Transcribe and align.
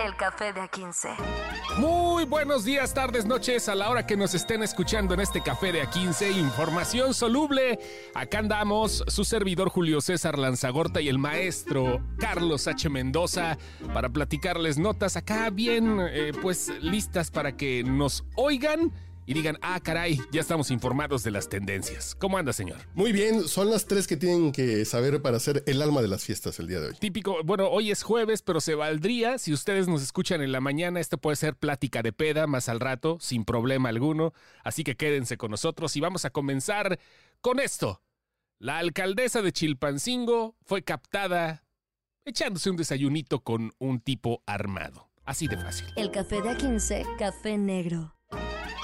El 0.00 0.16
Café 0.16 0.52
de 0.52 0.60
A15. 0.60 1.08
Muy 1.78 2.24
buenos 2.24 2.64
días, 2.64 2.94
tardes, 2.94 3.26
noches, 3.26 3.68
a 3.68 3.74
la 3.74 3.90
hora 3.90 4.06
que 4.06 4.16
nos 4.16 4.34
estén 4.34 4.62
escuchando 4.62 5.12
en 5.14 5.20
este 5.20 5.42
café 5.42 5.70
de 5.70 5.82
A15, 5.82 6.34
información 6.36 7.12
soluble. 7.12 7.78
Acá 8.14 8.38
andamos, 8.38 9.04
su 9.06 9.24
servidor 9.24 9.68
Julio 9.68 10.00
César 10.00 10.38
Lanzagorta 10.38 11.00
y 11.00 11.08
el 11.08 11.18
maestro 11.18 12.02
Carlos 12.18 12.68
H. 12.68 12.88
Mendoza 12.88 13.58
para 13.92 14.08
platicarles 14.08 14.78
notas 14.78 15.16
acá 15.16 15.50
bien, 15.50 15.98
eh, 16.00 16.32
pues 16.40 16.70
listas 16.80 17.30
para 17.30 17.56
que 17.56 17.84
nos 17.84 18.24
oigan 18.36 18.92
y 19.26 19.34
digan, 19.34 19.58
ah, 19.62 19.80
caray, 19.80 20.18
ya 20.32 20.40
estamos 20.40 20.70
informados 20.70 21.22
de 21.22 21.30
las 21.30 21.48
tendencias. 21.48 22.14
¿Cómo 22.14 22.38
anda, 22.38 22.52
señor? 22.52 22.78
Muy 22.94 23.12
bien, 23.12 23.46
son 23.48 23.70
las 23.70 23.86
tres 23.86 24.06
que 24.06 24.16
tienen 24.16 24.52
que 24.52 24.84
saber 24.84 25.22
para 25.22 25.38
ser 25.38 25.62
el 25.66 25.82
alma 25.82 26.02
de 26.02 26.08
las 26.08 26.24
fiestas 26.24 26.58
el 26.58 26.68
día 26.68 26.80
de 26.80 26.88
hoy. 26.88 26.94
Típico, 26.98 27.42
bueno, 27.44 27.68
hoy 27.68 27.90
es 27.90 28.02
jueves, 28.02 28.42
pero 28.42 28.60
se 28.60 28.74
valdría, 28.74 29.38
si 29.38 29.52
ustedes 29.52 29.88
nos 29.88 30.02
escuchan 30.02 30.42
en 30.42 30.52
la 30.52 30.60
mañana, 30.60 31.00
esto 31.00 31.18
puede 31.18 31.36
ser 31.36 31.56
plática 31.56 32.02
de 32.02 32.12
peda 32.12 32.46
más 32.46 32.68
al 32.68 32.80
rato, 32.80 33.18
sin 33.20 33.44
problema 33.44 33.88
alguno. 33.88 34.32
Así 34.64 34.84
que 34.84 34.96
quédense 34.96 35.36
con 35.36 35.50
nosotros 35.50 35.96
y 35.96 36.00
vamos 36.00 36.24
a 36.24 36.30
comenzar 36.30 36.98
con 37.40 37.60
esto. 37.60 38.02
La 38.58 38.78
alcaldesa 38.78 39.42
de 39.42 39.52
Chilpancingo 39.52 40.56
fue 40.64 40.82
captada 40.82 41.64
echándose 42.24 42.70
un 42.70 42.76
desayunito 42.76 43.40
con 43.40 43.72
un 43.78 44.00
tipo 44.00 44.42
armado. 44.46 45.10
Así 45.24 45.48
de 45.48 45.56
fácil. 45.56 45.86
El 45.96 46.10
Café 46.10 46.42
de 46.42 46.50
A15, 46.50 47.16
Café 47.16 47.58
Negro. 47.58 48.14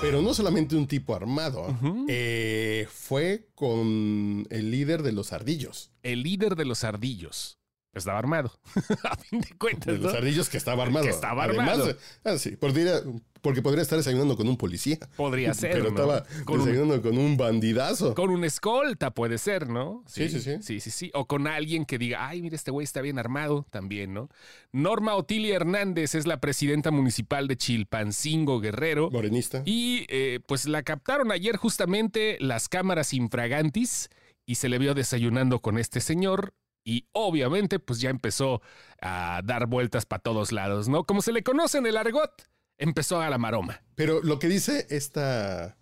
Pero 0.01 0.23
no 0.23 0.35
solamente 0.35 0.77
un 0.77 0.87
tipo 0.87 1.15
armado, 1.15 1.77
eh, 2.09 2.87
fue 2.91 3.49
con 3.55 4.47
el 4.51 4.71
líder 4.71 5.03
de 5.03 5.13
los 5.13 5.33
ardillos. 5.33 5.91
El 6.03 6.23
líder 6.23 6.57
de 6.57 6.65
los 6.65 6.85
ardillos. 6.85 7.59
Estaba 7.93 8.19
armado. 8.19 8.53
a 9.05 9.17
fin 9.17 9.41
de 9.41 9.57
cuentas. 9.59 9.95
De 9.95 9.99
los 9.99 10.15
ardillos 10.15 10.49
que 10.49 10.57
estaba 10.57 10.85
armado. 10.85 11.05
Que 11.07 11.11
estaba 11.11 11.45
armado. 11.45 11.85
Además, 11.85 11.97
ah, 12.25 12.39
sí, 12.39 12.51
podría- 12.51 13.03
porque 13.41 13.63
podría 13.63 13.83
estar 13.83 13.99
desayunando 13.99 14.37
con 14.37 14.49
un 14.49 14.57
policía. 14.57 14.99
Podría 15.17 15.55
ser. 15.55 15.73
Pero 15.73 15.85
¿no? 15.85 15.91
estaba 15.91 16.25
con, 16.45 16.61
un, 16.61 16.67
desayunando 16.67 17.03
con 17.03 17.19
un 17.19 17.37
bandidazo. 17.37 18.15
con 18.15 18.31
un 18.31 18.45
escolta, 18.45 19.11
puede 19.13 19.39
ser, 19.39 19.69
¿no? 19.69 20.03
Sí, 20.07 20.29
sí, 20.29 20.41
sí. 20.41 20.57
Sí, 20.61 20.81
sí, 20.81 20.91
sí. 20.91 21.11
O 21.15 21.27
con 21.27 21.47
alguien 21.47 21.85
que 21.85 21.99
diga, 21.99 22.29
ay, 22.29 22.43
mira, 22.43 22.57
este 22.57 22.71
güey 22.71 22.85
está 22.85 23.01
bien 23.01 23.19
armado 23.19 23.67
también, 23.71 24.15
¿no? 24.15 24.29
Norma 24.73 25.15
Otilia 25.15 25.57
Hernández 25.57 26.15
es 26.15 26.27
la 26.27 26.41
presidenta 26.41 26.91
municipal 26.91 27.49
de 27.49 27.57
Chilpancingo 27.57 28.61
Guerrero. 28.61 29.11
Morenista. 29.11 29.63
Y 29.65 30.07
eh, 30.09 30.41
pues 30.47 30.67
la 30.67 30.83
captaron 30.83 31.33
ayer 31.33 31.57
justamente 31.57 32.37
las 32.41 32.69
cámaras 32.69 33.13
infragantis 33.13 34.09
y 34.47 34.57
se 34.57 34.69
le 34.69 34.79
vio 34.79 34.95
desayunando 34.95 35.61
con 35.61 35.79
este 35.79 36.01
señor. 36.01 36.55
Y 36.85 37.07
obviamente, 37.13 37.79
pues 37.79 38.01
ya 38.01 38.09
empezó 38.09 38.63
a 39.03 39.43
dar 39.45 39.67
vueltas 39.67 40.07
para 40.07 40.23
todos 40.23 40.53
lados, 40.53 40.89
¿no? 40.89 41.05
Como 41.05 41.21
se 41.21 41.33
le 41.33 41.43
conoce 41.43 41.77
en 41.77 41.87
el 41.87 41.99
argot, 41.99 42.33
empezó 42.79 43.21
a 43.21 43.29
la 43.31 43.39
maroma. 43.39 43.83
Pero 43.95 44.23
lo 44.23 44.39
que 44.39 44.49
dice 44.49 44.87
esta, 44.91 45.77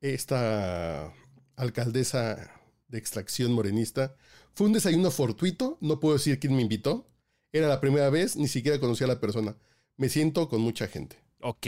esta 0.00 1.12
alcaldesa 1.56 2.50
de 2.88 2.98
extracción 2.98 3.52
morenista 3.52 4.14
fue 4.54 4.66
un 4.66 4.72
desayuno 4.72 5.10
fortuito. 5.10 5.78
No 5.80 6.00
puedo 6.00 6.14
decir 6.16 6.38
quién 6.38 6.54
me 6.54 6.62
invitó. 6.62 7.08
Era 7.52 7.68
la 7.68 7.80
primera 7.80 8.10
vez, 8.10 8.36
ni 8.36 8.48
siquiera 8.48 8.78
conocía 8.80 9.06
a 9.06 9.08
la 9.08 9.20
persona. 9.20 9.56
Me 9.96 10.08
siento 10.08 10.48
con 10.48 10.60
mucha 10.60 10.88
gente. 10.88 11.16
Ok. 11.40 11.66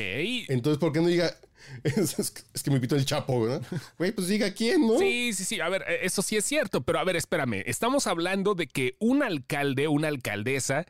Entonces, 0.49 0.79
¿por 0.79 0.93
qué 0.93 1.01
no 1.01 1.09
diga? 1.09 1.35
Es, 1.85 2.31
que- 2.31 2.71
me 2.71 2.77
invitó 2.77 2.95
el 2.97 3.07
Chapo, 3.07 3.43
¿verdad? 3.43 3.63
Güey, 3.99 4.13
pues 4.13 4.29
diga 4.29 4.53
quién, 4.53 4.87
¿no? 4.87 4.99
Sí, 4.99 5.33
sí, 5.33 5.45
sí. 5.45 5.61
A 5.61 5.69
ver, 5.69 5.83
eh, 5.89 6.01
eso 6.03 6.21
sí 6.23 6.37
es 6.37 6.45
cierto, 6.45 6.83
pero 6.83 6.99
a 6.99 7.05
ver, 7.05 7.17
espérame. 7.17 7.63
Estamos 7.67 8.07
hablando 8.07 8.55
de 8.55 8.67
que 8.67 8.97
un 8.99 9.23
alcalde, 9.23 9.89
una 9.89 10.09
alcaldesa, 10.09 10.85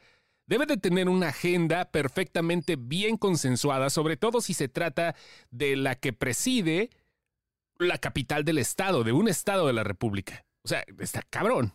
debe 0.47 0.67
de 0.67 0.77
tener 0.77 1.09
una 1.09 1.29
agenda 1.29 1.91
perfectamente 1.91 2.77
bien 2.77 3.17
consensuada, 3.17 3.91
sobre 3.91 4.17
todo 4.17 4.41
si 4.41 4.55
se 4.55 4.69
trata 4.69 5.15
de 5.51 5.77
la 5.77 5.95
que 5.95 6.13
preside 6.13 6.91
la 7.79 7.99
capital 7.99 8.45
del 8.45 8.59
estado, 8.59 9.05
de 9.05 9.13
un 9.13 9.29
estado 9.29 9.67
de 9.67 9.73
la 9.73 9.85
República. 9.85 10.45
O 10.65 10.69
sea, 10.69 10.85
está 11.01 11.23
cabrón. 11.29 11.73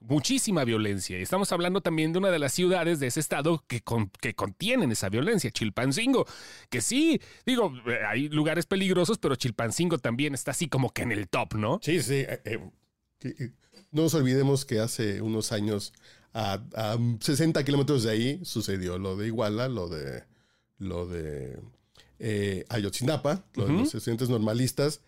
Muchísima 0.00 0.62
violencia. 0.62 1.18
Y 1.18 1.22
estamos 1.22 1.50
hablando 1.50 1.80
también 1.80 2.12
de 2.12 2.20
una 2.20 2.30
de 2.30 2.38
las 2.38 2.52
ciudades 2.52 3.00
de 3.00 3.08
ese 3.08 3.18
estado 3.18 3.64
que, 3.66 3.80
con- 3.80 4.10
que 4.20 4.32
contienen 4.32 4.92
esa 4.92 5.08
violencia, 5.08 5.50
Chilpancingo. 5.50 6.24
Que 6.70 6.80
sí, 6.80 7.20
digo, 7.44 7.72
eh, 7.88 7.98
hay 8.08 8.28
lugares 8.28 8.64
peligrosos, 8.66 9.18
pero 9.18 9.34
Chilpancingo 9.34 9.98
también 9.98 10.34
está 10.34 10.52
así 10.52 10.68
como 10.68 10.90
que 10.92 11.02
en 11.02 11.10
el 11.10 11.28
top, 11.28 11.54
¿no? 11.54 11.80
Sí, 11.82 12.00
sí. 12.00 12.14
eh, 12.28 12.40
eh, 13.24 13.50
no 13.90 14.02
nos 14.02 14.14
olvidemos 14.14 14.64
que 14.64 14.78
hace 14.78 15.20
unos 15.20 15.50
años, 15.50 15.92
a, 16.32 16.62
a 16.74 16.98
60 17.20 17.64
kilómetros 17.64 18.02
de 18.04 18.10
ahí, 18.10 18.40
sucedió 18.44 18.98
lo 18.98 19.16
de 19.16 19.26
Iguala, 19.28 19.68
lo 19.68 19.88
de, 19.88 20.24
lo 20.78 21.06
de 21.06 21.58
eh, 22.18 22.64
Ayotzinapa, 22.68 23.44
lo 23.54 23.66
de 23.66 23.72
los 23.72 23.94
estudiantes 23.94 24.28
normalistas, 24.28 25.00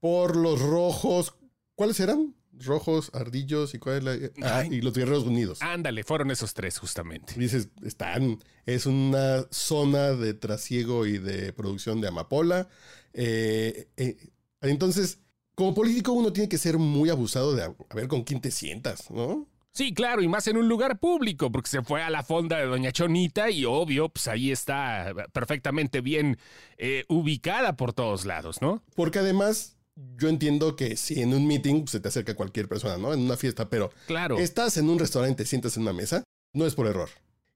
por 0.00 0.36
los 0.36 0.60
rojos. 0.60 1.34
¿Cuáles 1.74 1.98
eran? 2.00 2.34
Rojos, 2.56 3.10
ardillos 3.14 3.74
y 3.74 3.78
cuál 3.78 3.96
es 3.96 4.04
la- 4.04 4.30
ah, 4.48 4.64
y 4.64 4.80
los 4.80 4.94
guerreros 4.94 5.24
unidos. 5.24 5.58
Ándale, 5.60 6.04
fueron 6.04 6.30
esos 6.30 6.54
tres 6.54 6.78
justamente. 6.78 7.34
Dices, 7.36 7.68
están, 7.82 8.38
es 8.64 8.86
una 8.86 9.44
zona 9.50 10.10
de 10.12 10.34
trasiego 10.34 11.04
y 11.06 11.18
de 11.18 11.52
producción 11.52 12.00
de 12.00 12.08
amapola. 12.08 12.68
Eh, 13.12 13.88
eh, 13.96 14.16
entonces, 14.60 15.18
como 15.56 15.74
político 15.74 16.12
uno 16.12 16.32
tiene 16.32 16.48
que 16.48 16.58
ser 16.58 16.78
muy 16.78 17.10
abusado 17.10 17.54
de 17.56 17.64
a 17.64 17.74
ver 17.94 18.06
con 18.08 18.22
quién 18.24 18.40
te 18.40 18.50
sientas, 18.52 19.10
¿no? 19.10 19.48
Sí, 19.74 19.92
claro, 19.92 20.22
y 20.22 20.28
más 20.28 20.46
en 20.46 20.56
un 20.56 20.68
lugar 20.68 21.00
público, 21.00 21.50
porque 21.50 21.68
se 21.68 21.82
fue 21.82 22.00
a 22.00 22.08
la 22.08 22.22
fonda 22.22 22.58
de 22.58 22.66
Doña 22.66 22.92
Chonita 22.92 23.50
y 23.50 23.64
obvio, 23.64 24.08
pues 24.08 24.28
ahí 24.28 24.52
está 24.52 25.12
perfectamente 25.32 26.00
bien 26.00 26.38
eh, 26.78 27.04
ubicada 27.08 27.76
por 27.76 27.92
todos 27.92 28.24
lados, 28.24 28.62
¿no? 28.62 28.84
Porque 28.94 29.18
además, 29.18 29.76
yo 30.16 30.28
entiendo 30.28 30.76
que 30.76 30.96
si 30.96 31.20
en 31.20 31.34
un 31.34 31.48
meeting 31.48 31.80
pues, 31.80 31.90
se 31.90 31.98
te 32.00 32.06
acerca 32.06 32.36
cualquier 32.36 32.68
persona, 32.68 32.98
¿no? 32.98 33.12
En 33.12 33.20
una 33.22 33.36
fiesta, 33.36 33.68
pero 33.68 33.90
Claro. 34.06 34.38
estás 34.38 34.76
en 34.76 34.88
un 34.88 34.96
restaurante, 35.00 35.42
te 35.42 35.48
sientas 35.48 35.76
en 35.76 35.82
una 35.82 35.92
mesa, 35.92 36.22
no 36.54 36.66
es 36.66 36.76
por 36.76 36.86
error. 36.86 37.08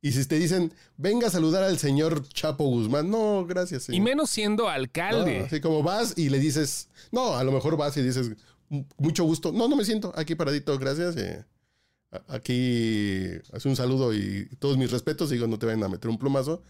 Y 0.02 0.10
si 0.10 0.26
te 0.26 0.40
dicen, 0.40 0.72
venga 0.96 1.28
a 1.28 1.30
saludar 1.30 1.62
al 1.62 1.78
señor 1.78 2.28
Chapo 2.30 2.64
Guzmán, 2.64 3.10
no, 3.10 3.46
gracias. 3.46 3.88
Y 3.90 4.00
menos 4.00 4.28
siendo 4.30 4.64
No, 4.64 4.68
alcalde. 4.70 5.40
así 5.46 5.60
como 5.60 5.84
vas 5.84 6.14
y 6.18 6.30
le 6.30 6.40
dices, 6.40 6.88
no, 7.12 7.36
a 7.36 7.44
lo 7.44 7.52
mejor 7.52 7.76
vas 7.76 7.96
y 7.96 8.02
dices, 8.02 8.32
"M- 8.70 8.86
mucho 8.96 9.22
gusto. 9.22 9.52
No, 9.52 9.68
no 9.68 9.76
me 9.76 9.84
siento 9.84 10.12
aquí 10.16 10.34
paradito, 10.34 10.76
gracias. 10.78 11.16
eh, 11.16 11.44
aquí 12.28 13.26
hace 13.52 13.68
un 13.68 13.76
saludo 13.76 14.14
y 14.14 14.48
todos 14.58 14.78
mis 14.78 14.90
respetos. 14.90 15.30
Digo, 15.30 15.46
no 15.46 15.58
te 15.58 15.66
vayan 15.66 15.84
a 15.84 15.88
meter 15.88 16.10
un 16.10 16.18
plumazo. 16.18 16.62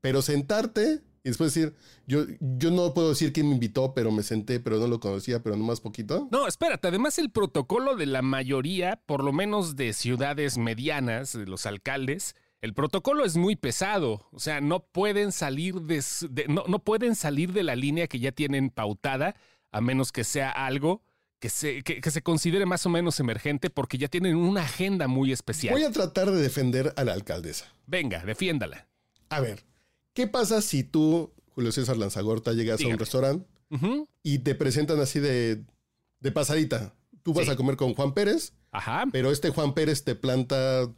Pero 0.00 0.22
sentarte 0.22 1.02
y 1.26 1.28
después 1.28 1.52
decir, 1.52 1.74
yo, 2.06 2.24
yo 2.38 2.70
no 2.70 2.94
puedo 2.94 3.08
decir 3.08 3.32
quién 3.32 3.48
me 3.48 3.54
invitó, 3.54 3.94
pero 3.94 4.12
me 4.12 4.22
senté, 4.22 4.60
pero 4.60 4.78
no 4.78 4.86
lo 4.86 5.00
conocía, 5.00 5.42
pero 5.42 5.56
nomás 5.56 5.80
poquito. 5.80 6.28
No, 6.30 6.46
espérate, 6.46 6.86
además 6.86 7.18
el 7.18 7.30
protocolo 7.30 7.96
de 7.96 8.06
la 8.06 8.22
mayoría, 8.22 9.00
por 9.06 9.24
lo 9.24 9.32
menos 9.32 9.74
de 9.74 9.92
ciudades 9.92 10.56
medianas, 10.56 11.32
de 11.32 11.46
los 11.46 11.66
alcaldes, 11.66 12.36
el 12.60 12.74
protocolo 12.74 13.24
es 13.24 13.36
muy 13.36 13.56
pesado. 13.56 14.28
O 14.30 14.38
sea, 14.38 14.60
no 14.60 14.84
pueden 14.84 15.32
salir 15.32 15.74
de, 15.80 16.00
no, 16.48 16.62
no 16.68 16.78
pueden 16.78 17.16
salir 17.16 17.52
de 17.52 17.64
la 17.64 17.74
línea 17.74 18.06
que 18.06 18.20
ya 18.20 18.30
tienen 18.30 18.70
pautada, 18.70 19.34
a 19.72 19.80
menos 19.80 20.12
que 20.12 20.22
sea 20.22 20.50
algo 20.50 21.02
que 21.38 21.48
se, 21.50 21.82
que, 21.82 22.00
que 22.00 22.10
se 22.10 22.22
considere 22.22 22.64
más 22.66 22.86
o 22.86 22.88
menos 22.90 23.20
emergente, 23.20 23.68
porque 23.70 23.98
ya 23.98 24.08
tienen 24.08 24.36
una 24.36 24.62
agenda 24.62 25.06
muy 25.08 25.32
especial. 25.32 25.74
Voy 25.74 25.84
a 25.84 25.90
tratar 25.92 26.30
de 26.30 26.40
defender 26.40 26.92
a 26.96 27.04
la 27.04 27.12
alcaldesa. 27.12 27.66
Venga, 27.86 28.24
defiéndala. 28.24 28.86
A 29.28 29.40
ver, 29.40 29.64
¿qué 30.14 30.26
pasa 30.26 30.62
si 30.62 30.82
tú, 30.84 31.32
Julio 31.54 31.72
César 31.72 31.96
Lanzagorta, 31.96 32.52
llegas 32.52 32.80
a 32.82 32.86
un 32.86 32.98
restaurante 32.98 33.46
y 34.22 34.38
te 34.38 34.54
presentan 34.54 34.98
así 35.00 35.20
de, 35.20 35.62
de 36.20 36.32
pasadita? 36.32 36.94
Tú 37.22 37.34
vas 37.34 37.46
Sí. 37.46 37.50
a 37.50 37.56
comer 37.56 37.76
con 37.76 37.92
Juan 37.94 38.14
Pérez, 38.14 38.52
Ajá. 38.70 39.04
pero 39.12 39.30
este 39.32 39.50
Juan 39.50 39.74
Pérez 39.74 40.04
te 40.04 40.14
planta 40.14 40.88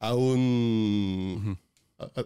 a 0.00 0.14
un... 0.14 1.58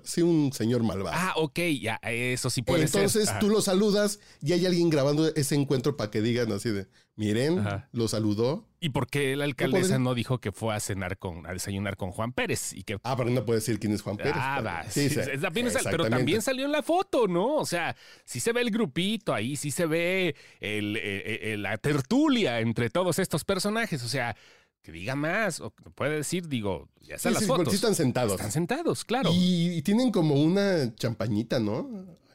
sí, 0.03 0.23
un 0.23 0.53
señor 0.53 0.83
malvado. 0.83 1.17
Ah, 1.19 1.33
ok, 1.37 1.59
ya, 1.81 1.97
eso 2.03 2.51
sí 2.51 2.63
puede 2.63 2.87
ser. 2.89 3.03
Entonces 3.03 3.31
tú 3.41 3.49
lo 3.49 3.61
saludas 3.63 4.21
y 4.41 4.53
hay 4.53 4.67
alguien 4.67 4.91
grabando 4.91 5.27
ese 5.35 5.55
encuentro 5.55 5.97
para 5.97 6.11
que 6.11 6.21
digan 6.23 6.51
así 6.53 6.71
de, 6.71 6.87
miren, 7.17 7.59
Ajá. 7.61 7.89
lo 7.93 8.09
saludó. 8.09 8.69
¿Y 8.81 8.91
por 8.91 9.07
qué 9.07 9.35
la 9.35 9.45
alcaldesa 9.45 9.99
no 9.99 10.15
dijo 10.15 10.39
que 10.41 10.53
fue 10.53 10.75
a 10.75 10.81
cenar 10.81 11.17
con, 11.19 11.47
a 11.47 11.53
desayunar 11.53 11.97
con 11.97 12.11
Juan 12.11 12.33
Pérez? 12.33 12.73
Y 12.75 12.83
que 12.83 12.99
Ah, 13.03 13.17
pero 13.17 13.31
no 13.31 13.45
puede 13.45 13.61
decir 13.61 13.79
quién 13.81 13.93
es 13.95 14.03
Juan 14.03 14.17
Pérez. 14.19 14.35
Ah, 14.37 14.61
va. 14.61 14.83
Sí, 14.91 15.09
sí, 15.09 15.15
sí, 15.15 15.21
es- 15.33 15.41
también 15.41 15.67
es- 15.69 15.79
pero 15.85 16.09
también 16.09 16.43
salió 16.43 16.67
en 16.67 16.73
la 16.73 16.83
foto, 16.83 17.27
¿no? 17.27 17.57
O 17.57 17.65
sea, 17.67 17.97
sí 18.25 18.41
se 18.41 18.53
ve 18.53 18.61
el 18.61 18.71
grupito 18.71 19.33
ahí, 19.33 19.57
sí 19.57 19.71
se 19.71 19.87
ve 19.87 20.35
el, 20.61 21.63
la 21.63 21.79
tertulia 21.79 22.61
entre 22.61 22.91
todos 22.91 23.19
estos 23.19 23.45
personajes. 23.45 24.03
O 24.03 24.09
sea, 24.09 24.37
que 24.85 24.93
diga 24.93 25.17
más, 25.17 25.61
o 25.61 25.71
puede 25.71 26.15
decir, 26.17 26.47
digo, 26.47 26.89
ya 27.01 27.17
están 27.17 27.33
Sí, 27.33 27.35
las 27.35 27.43
sí, 27.43 27.49
fotos. 27.49 27.69
sí 27.71 27.75
están 27.77 27.95
sentados. 27.97 28.33
Están 28.35 28.53
sentados, 28.53 29.05
claro. 29.05 29.31
Y, 29.33 29.71
y 29.79 29.83
tienen 29.83 30.13
como 30.13 30.35
una 30.37 30.95
champañita, 30.95 31.59
¿no? 31.59 31.89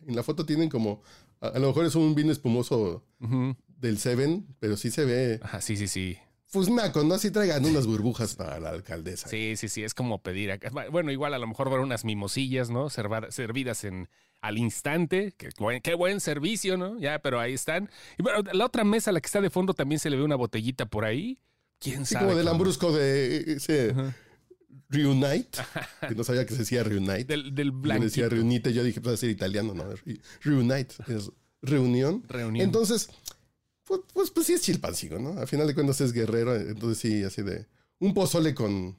En 0.05 0.15
la 0.15 0.23
foto 0.23 0.45
tienen 0.45 0.67
como 0.67 1.01
A, 1.41 1.47
a 1.49 1.59
lo 1.59 1.67
mejor 1.67 1.85
es 1.85 1.95
un 1.95 2.15
vino 2.15 2.31
espumoso 2.33 3.05
del 3.77 3.97
Seven, 3.99 4.45
pero 4.59 4.75
sí 4.75 4.91
se 4.91 5.05
ve. 5.05 5.39
Ajá, 5.41 5.61
sí, 5.61 5.77
sí, 5.77 5.87
sí. 5.87 6.17
Pues 6.51 6.67
naco, 6.69 7.03
¿no? 7.03 7.13
Así 7.13 7.29
traigan 7.29 7.63
unas 7.63 7.85
burbujas 7.85 8.35
para 8.35 8.59
la 8.59 8.71
alcaldesa. 8.71 9.29
Sí, 9.29 9.53
sí, 9.55 9.69
sí, 9.69 9.83
es 9.83 9.93
como 9.93 10.23
pedir 10.23 10.51
acá. 10.51 10.71
Bueno, 10.91 11.11
igual 11.11 11.35
a 11.35 11.37
lo 11.37 11.45
mejor 11.47 11.69
ver 11.69 11.79
unas 11.79 12.03
mimosillas, 12.03 12.71
¿no? 12.71 12.89
Servar- 12.89 13.31
servidas 13.31 13.83
en 13.83 14.09
al 14.41 14.57
instante. 14.57 15.33
Qué 15.37 15.49
buen, 15.59 15.79
qué 15.81 15.93
buen 15.93 16.19
servicio, 16.19 16.75
¿no? 16.75 16.99
Ya, 16.99 17.19
pero 17.19 17.39
ahí 17.39 17.53
están. 17.53 17.89
Y 18.17 18.23
bueno, 18.23 18.41
la 18.51 18.65
otra 18.65 18.83
mesa, 18.83 19.11
la 19.11 19.21
que 19.21 19.27
está 19.27 19.41
de 19.41 19.51
fondo, 19.51 19.75
también 19.75 19.99
se 19.99 20.09
le 20.09 20.17
ve 20.17 20.23
una 20.23 20.35
botellita 20.35 20.87
por 20.87 21.05
ahí. 21.05 21.37
¿Quién 21.79 22.05
Sí, 22.05 22.13
sabe? 22.13 22.25
como 22.25 22.37
del? 22.37 22.45
Lambrusco 22.45 22.91
de 22.91 23.53
ese. 23.53 23.93
Reunite, 24.89 25.59
que 26.07 26.15
no 26.15 26.23
sabía 26.23 26.45
que 26.45 26.53
se 26.53 26.59
decía 26.59 26.83
Reunite. 26.83 27.25
Del, 27.25 27.53
del 27.53 27.71
Yo 27.71 27.77
blanquito. 27.77 28.05
decía 28.05 28.29
Reunite, 28.29 28.73
yo 28.73 28.83
dije, 28.83 29.01
pues 29.01 29.11
va 29.11 29.15
a 29.15 29.17
ser 29.17 29.29
italiano, 29.29 29.73
¿no? 29.73 29.83
Re- 29.83 30.19
Reunite, 30.41 30.95
es 31.07 31.31
reunión. 31.61 32.23
Reunión. 32.27 32.65
Entonces, 32.65 33.09
pues, 33.83 34.01
pues, 34.13 34.31
pues 34.31 34.47
sí 34.47 34.53
es 34.53 34.61
chilpancingo, 34.61 35.19
¿no? 35.19 35.39
Al 35.39 35.47
final 35.47 35.67
de 35.67 35.75
cuentas 35.75 36.01
es 36.01 36.11
guerrero, 36.11 36.55
entonces 36.55 36.97
sí, 36.97 37.23
así 37.23 37.43
de 37.43 37.67
un 37.99 38.13
pozole 38.15 38.55
con, 38.55 38.97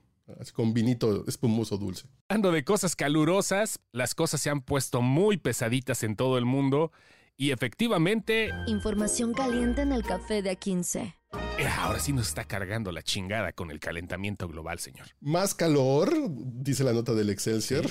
con 0.53 0.73
vinito 0.73 1.25
espumoso 1.27 1.77
dulce. 1.77 2.07
Hablando 2.29 2.53
de 2.53 2.65
cosas 2.65 2.95
calurosas, 2.95 3.81
las 3.93 4.15
cosas 4.15 4.41
se 4.41 4.51
han 4.51 4.61
puesto 4.63 5.03
muy 5.03 5.39
pesaditas 5.39 6.05
en 6.05 6.15
todo 6.15 6.39
el 6.39 6.45
mundo 6.45 6.93
y 7.41 7.53
efectivamente, 7.53 8.51
Información 8.67 9.33
caliente 9.33 9.81
en 9.81 9.93
el 9.93 10.03
café 10.03 10.43
de 10.43 10.59
A15. 10.59 11.15
eh, 11.59 11.67
ahora 11.79 11.99
sí 11.99 12.13
nos 12.13 12.29
está 12.29 12.45
cargando 12.45 12.93
la 12.93 13.03
chingada 13.03 13.53
con 13.53 13.71
el 13.71 13.81
calentamiento 13.81 14.47
global, 14.47 14.79
señor. 14.79 15.07
Más 15.21 15.55
calor, 15.55 16.13
dice 16.29 16.85
la 16.85 16.93
nota 16.93 17.15
del 17.15 17.31
Excelsior. 17.31 17.87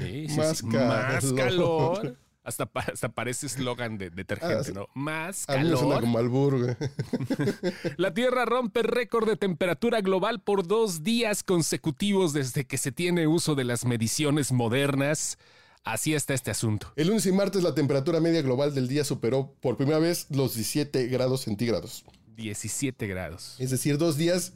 Sí, 0.00 0.28
sí, 0.28 0.36
Más 0.36 0.58
sí. 0.58 0.66
Más 0.66 1.32
calor. 1.32 1.36
calor. 1.36 2.18
Hasta, 2.44 2.66
pa- 2.66 2.84
hasta 2.92 3.08
parece 3.08 3.46
eslogan 3.46 3.98
de 3.98 4.10
detergente, 4.10 4.70
Ah. 4.70 4.72
¿no? 4.72 4.86
Más 4.94 5.48
A 5.48 5.56
mí 5.56 5.68
me 5.68 5.76
suena 5.76 5.96
calor. 5.96 6.00
como. 6.02 6.76
La 7.96 8.14
Tierra 8.14 8.44
rompe 8.44 8.84
récord 8.84 9.26
de 9.28 9.36
temperatura 9.36 10.00
global 10.00 10.40
por 10.40 10.64
dos 10.68 11.02
días 11.02 11.42
consecutivos 11.42 12.32
desde 12.32 12.64
que 12.64 12.78
se 12.78 12.92
tiene 12.92 13.26
uso 13.26 13.56
de 13.56 13.64
las 13.64 13.84
mediciones 13.84 14.52
modernas. 14.52 15.36
Así 15.86 16.14
está 16.14 16.34
este 16.34 16.50
asunto. 16.50 16.92
El 16.96 17.06
lunes 17.06 17.26
y 17.26 17.32
martes 17.32 17.62
la 17.62 17.72
temperatura 17.72 18.18
media 18.18 18.42
global 18.42 18.74
del 18.74 18.88
día 18.88 19.04
superó 19.04 19.54
por 19.60 19.76
primera 19.76 20.00
vez 20.00 20.26
los 20.30 20.56
17 20.56 21.06
grados 21.06 21.42
centígrados. 21.42 22.04
17 22.34 23.06
grados. 23.06 23.54
Es 23.60 23.70
decir, 23.70 23.96
dos 23.96 24.16
días 24.16 24.52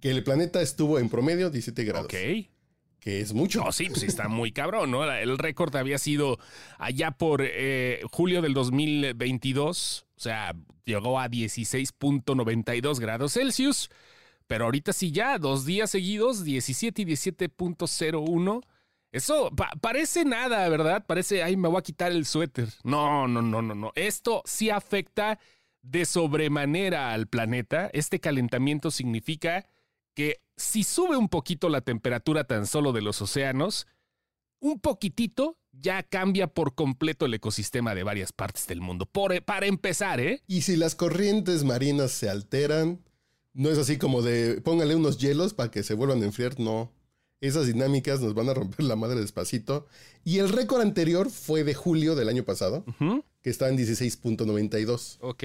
que 0.00 0.10
el 0.10 0.24
planeta 0.24 0.60
estuvo 0.60 0.98
en 0.98 1.08
promedio 1.08 1.50
17 1.50 1.84
grados. 1.84 2.06
Ok. 2.06 2.48
Que 2.98 3.20
es 3.20 3.32
mucho. 3.32 3.62
No, 3.62 3.70
sí, 3.70 3.90
pues 3.90 4.02
está 4.02 4.26
muy 4.26 4.50
cabrón, 4.50 4.90
¿no? 4.90 5.04
El 5.04 5.38
récord 5.38 5.74
había 5.76 5.98
sido 5.98 6.40
allá 6.78 7.12
por 7.12 7.42
eh, 7.44 8.02
julio 8.10 8.42
del 8.42 8.52
2022, 8.52 10.06
o 10.16 10.20
sea, 10.20 10.52
llegó 10.84 11.20
a 11.20 11.28
16.92 11.28 12.98
grados 12.98 13.34
Celsius, 13.34 13.88
pero 14.48 14.64
ahorita 14.64 14.92
sí 14.92 15.12
ya, 15.12 15.38
dos 15.38 15.64
días 15.64 15.90
seguidos, 15.90 16.42
17 16.42 17.02
y 17.02 17.04
17.01. 17.04 18.62
Eso 19.12 19.50
pa- 19.54 19.72
parece 19.80 20.24
nada, 20.24 20.66
¿verdad? 20.68 21.04
Parece, 21.06 21.42
ay, 21.42 21.56
me 21.56 21.68
voy 21.68 21.78
a 21.78 21.82
quitar 21.82 22.10
el 22.12 22.24
suéter. 22.26 22.68
No, 22.82 23.28
no, 23.28 23.42
no, 23.42 23.60
no, 23.62 23.74
no. 23.74 23.92
Esto 23.94 24.42
sí 24.46 24.70
afecta 24.70 25.38
de 25.82 26.04
sobremanera 26.06 27.12
al 27.12 27.26
planeta. 27.26 27.90
Este 27.92 28.20
calentamiento 28.20 28.90
significa 28.90 29.66
que 30.14 30.40
si 30.56 30.82
sube 30.84 31.16
un 31.16 31.28
poquito 31.28 31.68
la 31.68 31.80
temperatura 31.82 32.44
tan 32.44 32.66
solo 32.66 32.92
de 32.92 33.02
los 33.02 33.20
océanos, 33.20 33.86
un 34.60 34.80
poquitito 34.80 35.58
ya 35.72 36.02
cambia 36.02 36.46
por 36.46 36.74
completo 36.74 37.26
el 37.26 37.34
ecosistema 37.34 37.94
de 37.94 38.02
varias 38.04 38.32
partes 38.32 38.66
del 38.66 38.80
mundo. 38.80 39.06
Por- 39.06 39.42
para 39.44 39.66
empezar, 39.66 40.20
¿eh? 40.20 40.42
Y 40.46 40.62
si 40.62 40.76
las 40.76 40.94
corrientes 40.94 41.64
marinas 41.64 42.12
se 42.12 42.28
alteran, 42.30 43.00
no 43.54 43.68
es 43.70 43.78
así 43.78 43.98
como 43.98 44.22
de 44.22 44.60
póngale 44.62 44.94
unos 44.94 45.18
hielos 45.18 45.52
para 45.52 45.70
que 45.70 45.82
se 45.82 45.94
vuelvan 45.94 46.22
a 46.22 46.26
enfriar, 46.26 46.58
no. 46.60 46.92
Esas 47.42 47.66
dinámicas 47.66 48.20
nos 48.20 48.34
van 48.34 48.48
a 48.48 48.54
romper 48.54 48.84
la 48.84 48.94
madre 48.94 49.20
despacito. 49.20 49.86
Y 50.24 50.38
el 50.38 50.48
récord 50.48 50.80
anterior 50.80 51.28
fue 51.28 51.64
de 51.64 51.74
julio 51.74 52.14
del 52.14 52.28
año 52.28 52.44
pasado, 52.44 52.84
que 53.42 53.50
estaba 53.50 53.68
en 53.68 53.76
16.92. 53.76 55.18
Ok. 55.20 55.44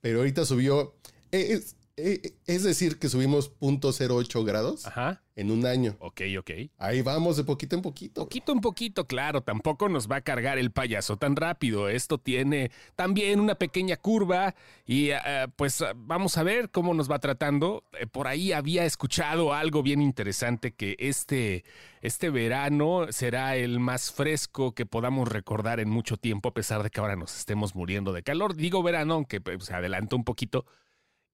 Pero 0.00 0.18
ahorita 0.20 0.44
subió, 0.44 0.94
eh, 1.32 1.58
es, 1.58 1.74
eh, 1.96 2.36
es 2.46 2.62
decir, 2.62 3.00
que 3.00 3.08
subimos 3.08 3.50
0.08 3.60 4.44
grados 4.44 4.86
Ajá. 4.86 5.20
En 5.40 5.50
un 5.50 5.64
año. 5.64 5.96
Ok, 6.00 6.20
ok. 6.38 6.50
Ahí 6.78 7.00
vamos 7.00 7.36
de 7.38 7.44
poquito 7.44 7.74
en 7.74 7.82
poquito. 7.82 8.22
Poquito 8.22 8.52
en 8.52 8.60
poquito, 8.60 9.06
claro, 9.06 9.40
tampoco 9.40 9.88
nos 9.88 10.06
va 10.06 10.16
a 10.16 10.20
cargar 10.20 10.58
el 10.58 10.70
payaso 10.70 11.16
tan 11.16 11.34
rápido. 11.34 11.88
Esto 11.88 12.18
tiene 12.18 12.70
también 12.94 13.40
una 13.40 13.54
pequeña 13.54 13.96
curva 13.96 14.54
y 14.84 15.10
eh, 15.10 15.18
pues 15.56 15.82
vamos 15.96 16.36
a 16.36 16.42
ver 16.42 16.70
cómo 16.70 16.92
nos 16.92 17.10
va 17.10 17.18
tratando. 17.18 17.84
Eh, 17.98 18.06
por 18.06 18.28
ahí 18.28 18.52
había 18.52 18.84
escuchado 18.84 19.54
algo 19.54 19.82
bien 19.82 20.02
interesante 20.02 20.72
que 20.72 20.96
este, 20.98 21.64
este 22.02 22.28
verano 22.28 23.06
será 23.10 23.56
el 23.56 23.80
más 23.80 24.12
fresco 24.12 24.74
que 24.74 24.84
podamos 24.84 25.28
recordar 25.28 25.80
en 25.80 25.88
mucho 25.88 26.18
tiempo, 26.18 26.50
a 26.50 26.54
pesar 26.54 26.82
de 26.82 26.90
que 26.90 27.00
ahora 27.00 27.16
nos 27.16 27.36
estemos 27.38 27.74
muriendo 27.74 28.12
de 28.12 28.22
calor. 28.22 28.54
Digo 28.54 28.82
verano, 28.82 29.14
aunque 29.14 29.40
pues, 29.40 29.64
se 29.64 29.74
adelantó 29.74 30.16
un 30.16 30.24
poquito. 30.24 30.66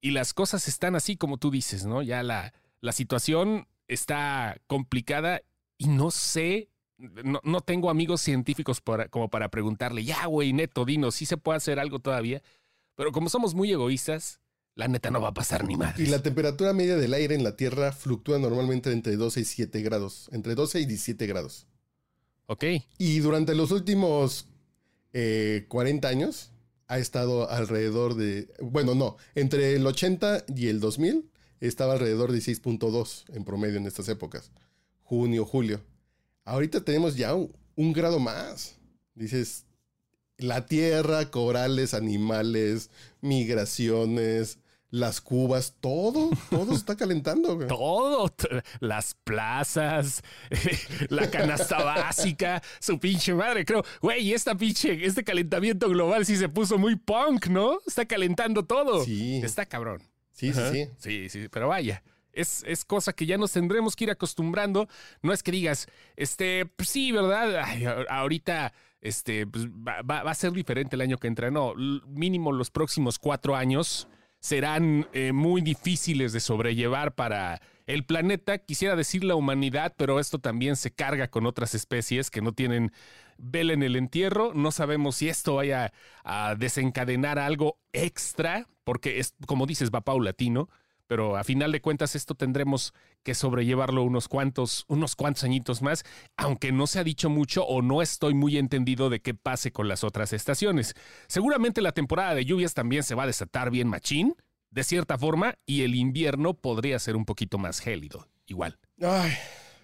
Y 0.00 0.12
las 0.12 0.32
cosas 0.32 0.68
están 0.68 0.94
así 0.94 1.16
como 1.16 1.38
tú 1.38 1.50
dices, 1.50 1.86
¿no? 1.86 2.02
Ya 2.02 2.22
la, 2.22 2.52
la 2.80 2.92
situación 2.92 3.66
está 3.88 4.60
complicada 4.66 5.42
y 5.78 5.88
no 5.88 6.10
sé, 6.10 6.70
no, 6.98 7.40
no 7.44 7.60
tengo 7.60 7.90
amigos 7.90 8.20
científicos 8.22 8.80
para- 8.80 9.08
como 9.08 9.28
para 9.28 9.48
preguntarle, 9.50 10.04
ya, 10.04 10.26
güey, 10.26 10.52
neto, 10.52 10.84
dinos, 10.84 11.14
sí 11.14 11.26
se 11.26 11.36
puede 11.36 11.58
hacer 11.58 11.78
algo 11.78 11.98
todavía. 11.98 12.42
Pero 12.94 13.12
como 13.12 13.28
somos 13.28 13.54
muy 13.54 13.70
egoístas, 13.70 14.40
la 14.74 14.88
neta 14.88 15.10
no 15.10 15.20
va 15.20 15.28
a 15.28 15.34
pasar 15.34 15.64
ni 15.64 15.76
más. 15.76 15.98
Y 15.98 16.06
la 16.06 16.22
temperatura 16.22 16.72
media 16.72 16.96
del 16.96 17.12
aire 17.14 17.34
en 17.34 17.44
la 17.44 17.56
Tierra 17.56 17.92
fluctúa 17.92 18.38
normalmente 18.38 18.90
entre 18.92 19.16
12 19.16 19.40
y 19.40 19.44
7 19.44 19.82
grados. 19.82 20.28
Entre 20.32 20.54
12 20.54 20.80
y 20.80 20.86
17 20.86 21.26
grados. 21.26 21.66
Ok, 22.46 22.64
Y 22.98 23.18
durante 23.18 23.54
los 23.54 23.70
últimos 23.72 24.48
eh, 25.12 25.64
40 25.68 26.08
años 26.08 26.52
ha 26.88 26.98
estado 26.98 27.50
alrededor 27.50 28.14
de, 28.14 28.48
bueno, 28.60 28.94
no, 28.94 29.16
entre 29.34 29.74
el 29.74 29.86
80 29.86 30.44
y 30.54 30.68
el 30.68 30.78
2000 30.78 31.28
estaba 31.60 31.94
alrededor 31.94 32.32
de 32.32 32.38
6.2 32.38 33.24
en 33.34 33.44
promedio 33.44 33.76
en 33.78 33.86
estas 33.86 34.08
épocas, 34.08 34.50
junio, 35.02 35.44
julio. 35.44 35.80
Ahorita 36.44 36.82
tenemos 36.84 37.16
ya 37.16 37.34
un, 37.34 37.52
un 37.74 37.92
grado 37.92 38.18
más. 38.18 38.78
Dices, 39.14 39.64
la 40.38 40.66
tierra, 40.66 41.30
corales, 41.30 41.94
animales, 41.94 42.90
migraciones, 43.20 44.58
las 44.90 45.20
cubas, 45.20 45.74
todo, 45.80 46.30
todo 46.50 46.72
se 46.72 46.78
está 46.78 46.96
calentando. 46.96 47.56
güey. 47.56 47.68
todo, 47.68 48.32
las 48.80 49.14
plazas, 49.24 50.22
la 51.08 51.30
canasta 51.30 51.82
básica, 51.82 52.62
su 52.80 52.98
pinche 52.98 53.34
madre, 53.34 53.64
creo, 53.64 53.84
güey, 54.00 54.32
esta 54.32 54.54
pinche, 54.54 55.04
este 55.04 55.24
calentamiento 55.24 55.88
global 55.88 56.24
sí 56.24 56.36
se 56.36 56.48
puso 56.48 56.78
muy 56.78 56.96
punk, 56.96 57.48
¿no? 57.48 57.78
Está 57.86 58.06
calentando 58.06 58.64
todo. 58.64 59.04
Sí. 59.04 59.40
Está 59.42 59.66
cabrón. 59.66 60.02
Sí, 60.36 60.52
sí, 60.52 60.60
Ajá. 60.60 60.72
sí. 60.72 60.88
Sí, 60.98 61.28
sí, 61.28 61.48
pero 61.50 61.66
vaya. 61.68 62.02
Es, 62.32 62.62
es 62.66 62.84
cosa 62.84 63.12
que 63.14 63.24
ya 63.26 63.38
nos 63.38 63.52
tendremos 63.52 63.96
que 63.96 64.04
ir 64.04 64.10
acostumbrando. 64.10 64.88
No 65.22 65.32
es 65.32 65.42
que 65.42 65.50
digas, 65.50 65.88
este, 66.16 66.66
pues 66.66 66.90
sí, 66.90 67.10
¿verdad? 67.10 67.62
Ay, 67.64 67.86
ahorita, 68.08 68.72
este, 69.00 69.46
pues, 69.46 69.66
va, 69.68 70.02
va- 70.02 70.22
va 70.22 70.30
a 70.30 70.34
ser 70.34 70.52
diferente 70.52 70.94
el 70.96 71.00
año 71.00 71.16
que 71.16 71.28
entra. 71.28 71.50
No, 71.50 71.74
mínimo 72.06 72.52
los 72.52 72.70
próximos 72.70 73.18
cuatro 73.18 73.56
años 73.56 74.06
serán 74.38 75.08
eh, 75.14 75.32
muy 75.32 75.62
difíciles 75.62 76.32
de 76.34 76.40
sobrellevar 76.40 77.14
para 77.14 77.62
el 77.86 78.04
planeta. 78.04 78.58
Quisiera 78.58 78.94
decir 78.96 79.24
la 79.24 79.34
humanidad, 79.34 79.94
pero 79.96 80.20
esto 80.20 80.38
también 80.38 80.76
se 80.76 80.90
carga 80.90 81.28
con 81.28 81.46
otras 81.46 81.74
especies 81.74 82.30
que 82.30 82.42
no 82.42 82.52
tienen 82.52 82.92
vela 83.38 83.72
en 83.72 83.82
el 83.82 83.96
entierro. 83.96 84.52
No 84.54 84.70
sabemos 84.70 85.16
si 85.16 85.28
esto 85.28 85.56
vaya 85.56 85.92
a 86.24 86.54
desencadenar 86.54 87.38
algo 87.38 87.78
extra, 87.92 88.66
porque 88.84 89.18
es, 89.18 89.34
como 89.46 89.66
dices, 89.66 89.90
va 89.90 90.02
paulatino. 90.02 90.68
Pero 91.06 91.36
a 91.36 91.44
final 91.44 91.70
de 91.72 91.80
cuentas 91.80 92.16
esto 92.16 92.34
tendremos 92.34 92.92
que 93.22 93.34
sobrellevarlo 93.34 94.02
unos 94.02 94.28
cuantos, 94.28 94.84
unos 94.88 95.14
cuantos 95.14 95.44
añitos 95.44 95.80
más, 95.82 96.04
aunque 96.36 96.72
no 96.72 96.86
se 96.86 96.98
ha 96.98 97.04
dicho 97.04 97.30
mucho 97.30 97.64
o 97.64 97.80
no 97.82 98.02
estoy 98.02 98.34
muy 98.34 98.58
entendido 98.58 99.08
de 99.08 99.20
qué 99.20 99.34
pase 99.34 99.72
con 99.72 99.88
las 99.88 100.02
otras 100.02 100.32
estaciones. 100.32 100.94
Seguramente 101.28 101.80
la 101.80 101.92
temporada 101.92 102.34
de 102.34 102.44
lluvias 102.44 102.74
también 102.74 103.04
se 103.04 103.14
va 103.14 103.22
a 103.22 103.28
desatar 103.28 103.70
bien 103.70 103.88
machín, 103.88 104.34
de 104.70 104.84
cierta 104.84 105.16
forma, 105.16 105.54
y 105.64 105.82
el 105.82 105.94
invierno 105.94 106.54
podría 106.54 106.98
ser 106.98 107.16
un 107.16 107.24
poquito 107.24 107.56
más 107.56 107.78
gélido, 107.78 108.28
igual. 108.46 108.78
Ay, 109.00 109.32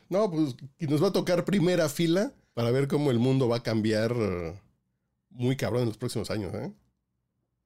no, 0.09 0.31
pues 0.31 0.57
nos 0.81 1.03
va 1.03 1.09
a 1.09 1.13
tocar 1.13 1.45
primera 1.45 1.89
fila 1.89 2.33
para 2.55 2.71
ver 2.71 2.89
cómo 2.89 3.11
el 3.11 3.19
mundo 3.19 3.49
va 3.49 3.59
a 3.59 3.63
cambiar 3.63 4.15
muy 5.31 5.57
cabrón 5.57 5.83
en 5.83 5.89
los 5.89 5.99
próximos 5.99 6.31
años, 6.31 6.55
¿eh? 6.55 6.73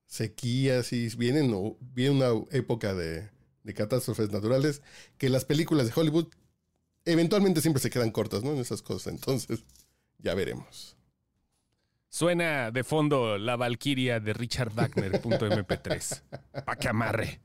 Sequías 0.07 0.93
y 0.93 1.09
vienen, 1.17 1.53
o- 1.55 1.77
viene 1.81 2.17
una 2.17 2.45
época 2.53 2.95
de, 2.95 3.29
de 3.65 3.75
catástrofes 3.75 4.31
naturales 4.31 4.83
que 5.19 5.29
las 5.29 5.45
películas 5.45 5.87
de 5.87 5.93
Hollywood 6.01 6.29
eventualmente 7.05 7.61
siempre 7.61 7.83
se 7.83 7.91
quedan 7.91 8.11
cortas, 8.13 8.43
¿no? 8.45 8.53
En 8.53 8.59
esas 8.59 8.83
cosas. 8.83 9.13
Entonces, 9.13 9.65
ya 10.19 10.35
veremos. 10.35 10.97
Suena 12.09 12.71
de 12.71 12.85
fondo 12.85 13.37
la 13.37 13.57
Valquiria 13.57 14.21
de 14.21 14.33
Richard 14.33 14.73
Wagner.mp3. 14.75 16.23
Pa' 16.65 16.77
que 16.77 16.89
amarre. 16.89 17.41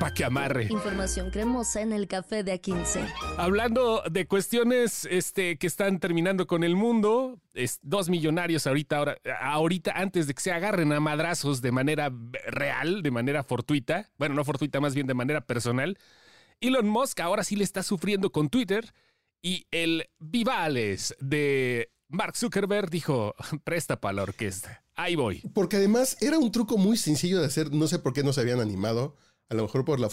Pa' 0.00 0.14
que 0.14 0.24
amarre. 0.24 0.68
Información 0.70 1.30
cremosa 1.30 1.80
en 1.80 1.92
el 1.92 2.06
café 2.06 2.44
de 2.44 2.60
A15. 2.60 3.06
Hablando 3.36 4.02
de 4.10 4.26
cuestiones 4.26 5.06
este, 5.10 5.58
que 5.58 5.66
están 5.66 5.98
terminando 5.98 6.46
con 6.46 6.62
el 6.62 6.76
mundo, 6.76 7.40
es, 7.54 7.80
dos 7.82 8.08
millonarios 8.08 8.66
ahorita, 8.66 8.96
ahora, 8.96 9.18
ahorita 9.40 9.92
antes 9.92 10.26
de 10.26 10.34
que 10.34 10.42
se 10.42 10.52
agarren 10.52 10.92
a 10.92 11.00
madrazos 11.00 11.60
de 11.62 11.72
manera 11.72 12.12
real, 12.46 13.02
de 13.02 13.10
manera 13.10 13.42
fortuita, 13.42 14.10
bueno, 14.18 14.34
no 14.34 14.44
fortuita, 14.44 14.80
más 14.80 14.94
bien 14.94 15.06
de 15.06 15.14
manera 15.14 15.40
personal, 15.40 15.98
Elon 16.60 16.88
Musk 16.88 17.20
ahora 17.20 17.44
sí 17.44 17.56
le 17.56 17.64
está 17.64 17.82
sufriendo 17.82 18.30
con 18.30 18.48
Twitter 18.48 18.92
y 19.42 19.66
el 19.70 20.08
Vivales 20.18 21.14
de 21.20 21.90
Mark 22.08 22.36
Zuckerberg 22.36 22.90
dijo, 22.90 23.34
presta 23.64 24.00
para 24.00 24.14
la 24.14 24.22
orquesta. 24.22 24.82
Ahí 24.94 25.14
voy. 25.14 25.42
Porque 25.54 25.76
además 25.76 26.16
era 26.20 26.38
un 26.38 26.50
truco 26.50 26.76
muy 26.76 26.96
sencillo 26.96 27.38
de 27.38 27.46
hacer. 27.46 27.72
No 27.72 27.86
sé 27.86 27.98
por 27.98 28.12
qué 28.12 28.24
no 28.24 28.32
se 28.32 28.40
habían 28.40 28.60
animado. 28.60 29.16
A 29.48 29.54
lo 29.54 29.62
mejor 29.62 29.84
por 29.84 30.00
la 30.00 30.10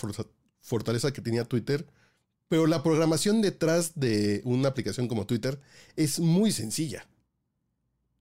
fortaleza 0.62 1.12
que 1.12 1.22
tenía 1.22 1.46
Twitter. 1.46 1.86
Pero 2.48 2.68
la 2.68 2.84
programación 2.84 3.42
detrás 3.42 4.00
de 4.00 4.42
una 4.46 4.70
aplicación 4.70 5.08
como 5.08 5.26
Twitter 5.26 5.60
es 5.96 6.20
muy 6.20 6.52
sencilla. 6.52 7.08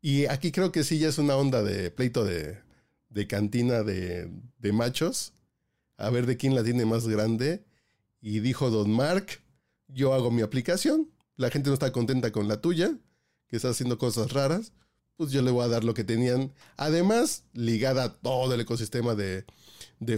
Y 0.00 0.26
aquí 0.26 0.50
creo 0.50 0.72
que 0.72 0.84
sí 0.84 0.98
ya 0.98 1.08
es 1.08 1.18
una 1.18 1.36
onda 1.36 1.62
de 1.62 1.90
pleito 1.90 2.24
de, 2.24 2.62
cantina 3.28 3.82
de, 3.82 4.30
machos. 4.72 5.32
A 5.96 6.10
ver 6.10 6.26
de 6.26 6.36
quién 6.36 6.54
la 6.54 6.64
tiene 6.64 6.84
más 6.86 7.06
grande. 7.06 7.64
Y 8.20 8.40
dijo 8.40 8.70
Don 8.70 8.90
Mark, 8.90 9.40
yo 9.88 10.14
hago 10.14 10.30
mi 10.30 10.42
aplicación. 10.42 11.10
La 11.36 11.50
gente 11.50 11.68
no 11.68 11.74
está 11.74 11.92
contenta 11.92 12.32
con 12.32 12.48
la 12.48 12.60
tuya 12.60 12.96
que 13.48 13.56
está 13.56 13.68
haciendo 13.68 13.98
cosas 13.98 14.32
raras, 14.32 14.72
pues 15.16 15.30
yo 15.30 15.42
le 15.42 15.50
voy 15.50 15.64
a 15.64 15.68
dar 15.68 15.84
lo 15.84 15.94
que 15.94 16.04
tenían. 16.04 16.52
Además, 16.76 17.44
ligada 17.52 18.04
a 18.04 18.12
todo 18.14 18.54
el 18.54 18.60
ecosistema 18.60 19.14
de, 19.14 19.44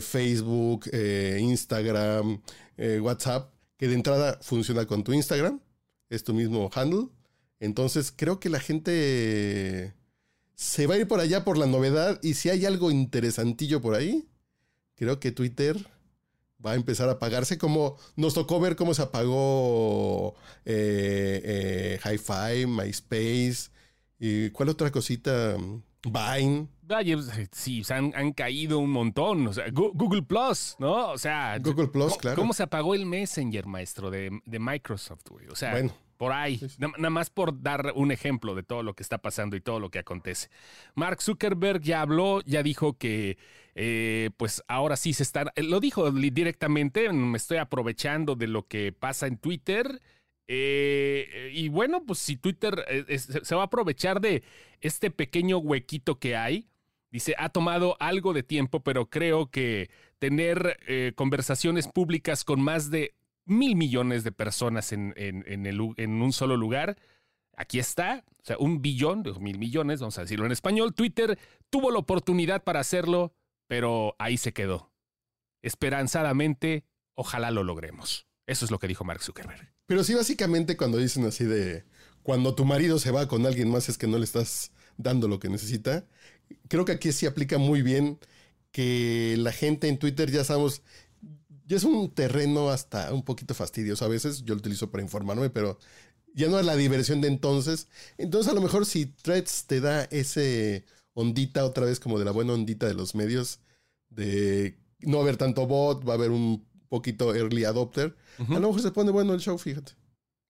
Facebook, 0.00 0.88
eh, 0.92 1.38
Instagram, 1.40 2.40
eh, 2.76 3.00
WhatsApp, 3.00 3.52
que 3.76 3.88
de 3.88 3.94
entrada 3.94 4.38
funciona 4.42 4.86
con 4.86 5.04
tu 5.04 5.12
Instagram, 5.12 5.60
es 6.10 6.24
tu 6.24 6.34
mismo 6.34 6.70
handle. 6.74 7.08
Entonces 7.60 8.12
creo 8.14 8.40
que 8.40 8.48
la 8.48 8.60
gente 8.60 9.94
se 10.54 10.86
va 10.86 10.94
a 10.94 10.98
ir 10.98 11.08
por 11.08 11.20
allá 11.20 11.44
por 11.44 11.58
la 11.58 11.66
novedad 11.66 12.18
y 12.22 12.34
si 12.34 12.48
hay 12.50 12.64
algo 12.66 12.90
interesantillo 12.90 13.80
por 13.80 13.94
ahí, 13.94 14.26
creo 14.94 15.20
que 15.20 15.30
Twitter 15.30 15.86
va 16.64 16.72
a 16.72 16.74
empezar 16.74 17.08
a 17.08 17.12
apagarse, 17.12 17.58
como 17.58 17.96
nos 18.16 18.34
tocó 18.34 18.58
ver 18.60 18.76
cómo 18.76 18.94
se 18.94 19.02
apagó 19.02 20.34
eh, 20.64 21.40
eh, 21.44 22.00
Hi-Fi, 22.04 22.66
MySpace, 22.66 23.70
y 24.18 24.50
cuál 24.50 24.70
otra 24.70 24.90
cosita, 24.90 25.56
Vine. 26.02 26.68
sí, 27.52 27.84
se 27.84 27.94
han, 27.94 28.32
caído 28.32 28.78
un 28.78 28.90
montón. 28.90 29.46
O 29.46 29.52
sea, 29.52 29.66
Google 29.70 30.22
Plus, 30.22 30.76
¿no? 30.78 31.10
O 31.10 31.18
sea, 31.18 31.58
Google 31.58 31.88
Plus, 31.88 32.16
claro. 32.16 32.36
¿Cómo 32.36 32.52
se 32.52 32.62
apagó 32.62 32.94
el 32.94 33.06
Messenger, 33.06 33.66
maestro, 33.66 34.10
de, 34.10 34.40
Microsoft, 34.46 35.28
güey? 35.28 35.46
O 35.48 35.56
sea, 35.56 35.72
bueno. 35.72 35.92
Por 36.16 36.32
ahí, 36.32 36.58
nada 36.78 37.10
más 37.10 37.28
por 37.28 37.62
dar 37.62 37.92
un 37.94 38.10
ejemplo 38.10 38.54
de 38.54 38.62
todo 38.62 38.82
lo 38.82 38.94
que 38.94 39.02
está 39.02 39.18
pasando 39.18 39.54
y 39.54 39.60
todo 39.60 39.80
lo 39.80 39.90
que 39.90 39.98
acontece. 39.98 40.48
Mark 40.94 41.20
Zuckerberg 41.20 41.82
ya 41.82 42.00
habló, 42.00 42.40
ya 42.46 42.62
dijo 42.62 42.96
que 42.96 43.36
eh, 43.74 44.30
pues 44.38 44.62
ahora 44.66 44.96
sí 44.96 45.12
se 45.12 45.22
está, 45.22 45.52
eh, 45.54 45.62
lo 45.62 45.78
dijo 45.78 46.10
directamente, 46.10 47.12
me 47.12 47.36
estoy 47.36 47.58
aprovechando 47.58 48.34
de 48.34 48.46
lo 48.46 48.66
que 48.66 48.92
pasa 48.92 49.26
en 49.26 49.36
Twitter. 49.36 50.00
Eh, 50.48 51.50
y 51.52 51.68
bueno, 51.68 52.04
pues 52.04 52.18
si 52.18 52.36
Twitter 52.36 52.84
se 53.18 53.54
va 53.54 53.62
a 53.62 53.66
aprovechar 53.66 54.20
de 54.20 54.42
este 54.80 55.10
pequeño 55.10 55.58
huequito 55.58 56.18
que 56.18 56.36
hay, 56.36 56.68
dice, 57.10 57.34
ha 57.38 57.48
tomado 57.48 57.96
algo 58.00 58.32
de 58.32 58.42
tiempo, 58.42 58.80
pero 58.80 59.10
creo 59.10 59.50
que 59.50 59.90
tener 60.18 61.14
conversaciones 61.14 61.88
públicas 61.88 62.44
con 62.44 62.60
más 62.60 62.90
de 62.90 63.14
mil 63.44 63.76
millones 63.76 64.24
de 64.24 64.32
personas 64.32 64.92
en, 64.92 65.14
un 66.22 66.32
solo 66.32 66.56
lugar, 66.56 66.96
aquí 67.56 67.78
está, 67.78 68.24
o 68.40 68.44
sea, 68.44 68.56
un 68.58 68.82
billón, 68.82 69.22
de 69.22 69.32
mil 69.34 69.58
millones, 69.58 70.00
vamos 70.00 70.18
a 70.18 70.22
decirlo 70.22 70.46
en 70.46 70.52
español, 70.52 70.94
Twitter 70.94 71.38
tuvo 71.70 71.90
la 71.90 71.98
oportunidad 71.98 72.62
para 72.62 72.80
hacerlo 72.80 73.32
pero 73.66 74.14
ahí 74.18 74.36
se 74.36 74.52
quedó. 74.52 74.92
Esperanzadamente, 75.62 76.84
ojalá 77.14 77.50
lo 77.50 77.62
logremos. 77.62 78.26
Eso 78.46 78.64
es 78.64 78.70
lo 78.70 78.78
que 78.78 78.88
dijo 78.88 79.04
Mark 79.04 79.22
Zuckerberg. 79.22 79.72
Pero 79.86 80.04
sí, 80.04 80.14
básicamente 80.14 80.76
cuando 80.76 80.98
dicen 80.98 81.24
así 81.26 81.44
de, 81.44 81.84
cuando 82.22 82.54
tu 82.54 82.64
marido 82.64 82.98
se 82.98 83.10
va 83.10 83.28
con 83.28 83.44
alguien 83.46 83.70
más 83.70 83.88
es 83.88 83.98
que 83.98 84.06
no 84.06 84.18
le 84.18 84.24
estás 84.24 84.72
dando 84.96 85.28
lo 85.28 85.38
que 85.38 85.48
necesita, 85.48 86.06
creo 86.68 86.84
que 86.84 86.92
aquí 86.92 87.12
sí 87.12 87.26
aplica 87.26 87.58
muy 87.58 87.82
bien 87.82 88.18
que 88.70 89.36
la 89.38 89.52
gente 89.52 89.88
en 89.88 89.98
Twitter 89.98 90.30
ya 90.30 90.44
sabemos, 90.44 90.82
ya 91.66 91.76
es 91.76 91.84
un 91.84 92.10
terreno 92.14 92.70
hasta 92.70 93.12
un 93.12 93.24
poquito 93.24 93.54
fastidioso 93.54 94.04
a 94.04 94.08
veces, 94.08 94.42
yo 94.44 94.54
lo 94.54 94.60
utilizo 94.60 94.90
para 94.90 95.02
informarme, 95.02 95.50
pero 95.50 95.78
ya 96.34 96.48
no 96.48 96.60
es 96.60 96.66
la 96.66 96.76
diversión 96.76 97.20
de 97.20 97.28
entonces. 97.28 97.88
Entonces 98.18 98.52
a 98.52 98.54
lo 98.54 98.60
mejor 98.60 98.86
si 98.86 99.06
Threads 99.06 99.64
te 99.66 99.80
da 99.80 100.04
ese 100.04 100.84
ondita 101.14 101.64
otra 101.64 101.86
vez 101.86 101.98
como 101.98 102.18
de 102.18 102.26
la 102.26 102.30
buena 102.30 102.52
ondita 102.52 102.86
de 102.86 102.94
los 102.94 103.14
medios, 103.14 103.60
de 104.10 104.78
no 105.00 105.20
haber 105.20 105.36
tanto 105.36 105.66
bot, 105.66 106.06
va 106.06 106.12
a 106.12 106.16
haber 106.16 106.30
un 106.30 106.66
poquito 106.88 107.34
early 107.34 107.64
adopter. 107.64 108.16
A 108.38 108.54
lo 108.54 108.68
mejor 108.68 108.80
se 108.80 108.90
pone 108.90 109.10
bueno 109.10 109.34
el 109.34 109.40
show, 109.40 109.58
fíjate. 109.58 109.92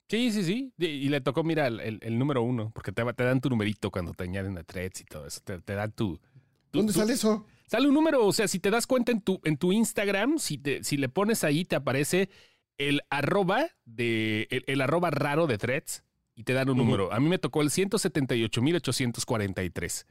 Sí, 0.08 0.30
sí, 0.30 0.44
sí. 0.44 0.72
Y 0.78 1.08
le 1.08 1.20
tocó, 1.20 1.42
mira, 1.42 1.66
el, 1.66 2.18
número 2.18 2.42
uno, 2.42 2.70
porque 2.72 2.92
te, 2.92 3.02
te, 3.12 3.24
dan 3.24 3.40
tu 3.40 3.50
numerito 3.50 3.90
cuando 3.90 4.12
te 4.12 4.24
añaden 4.24 4.56
a 4.56 4.62
threads 4.62 5.00
y 5.00 5.04
todo 5.04 5.26
eso. 5.26 5.40
Te, 5.42 5.74
dan 5.74 5.90
tu, 5.92 6.20
¿Dónde 6.72 6.92
sale 6.92 7.14
eso? 7.14 7.44
Sale 7.66 7.88
un 7.88 7.94
número, 7.94 8.24
o 8.24 8.32
sea, 8.32 8.46
si 8.46 8.60
te 8.60 8.70
das 8.70 8.86
cuenta 8.86 9.10
en 9.10 9.20
tu, 9.20 9.40
en 9.42 9.56
tu 9.56 9.72
Instagram, 9.72 10.38
si, 10.38 10.58
te, 10.58 10.84
si 10.84 10.96
le 10.96 11.08
pones 11.08 11.42
ahí, 11.42 11.64
te 11.64 11.74
aparece 11.74 12.30
el 12.78 13.00
arroba 13.10 13.66
de 13.84 14.46
el, 14.66 14.80
arroba 14.80 15.10
raro 15.10 15.48
de 15.48 15.58
threads 15.58 16.04
y 16.36 16.44
te 16.44 16.52
dan 16.52 16.68
un 16.68 16.76
número. 16.76 17.12
A 17.12 17.18
mí 17.18 17.28
me 17.28 17.38
tocó 17.38 17.62
el 17.62 17.70
178.843. 17.70 20.06